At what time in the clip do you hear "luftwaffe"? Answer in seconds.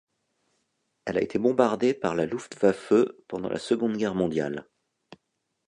2.25-2.91